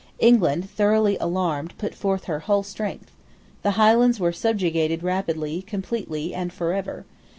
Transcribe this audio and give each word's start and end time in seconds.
England, 0.17 0.67
thoroughly 0.67 1.15
alarmed, 1.19 1.77
put 1.77 1.93
forth 1.93 2.23
her 2.23 2.39
whole 2.39 2.63
strength. 2.63 3.11
The 3.61 3.77
Highlands 3.77 4.19
were 4.19 4.33
subjugated 4.33 5.03
rapidly, 5.03 5.61
completely, 5.61 6.33
and 6.33 6.51
for 6.51 6.73
ever. 6.73 7.05